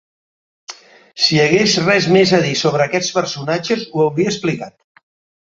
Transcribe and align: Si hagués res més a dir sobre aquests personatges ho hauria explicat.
Si 1.25 1.37
hagués 1.43 1.75
res 1.83 2.07
més 2.15 2.33
a 2.39 2.41
dir 2.47 2.55
sobre 2.63 2.87
aquests 2.87 3.13
personatges 3.19 3.87
ho 3.93 4.09
hauria 4.09 4.35
explicat. 4.35 4.77